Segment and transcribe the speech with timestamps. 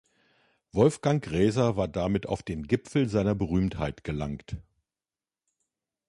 [0.71, 4.57] Wolfgang Graeser war damit auf den Gipfel seiner Berühmtheit gelangt.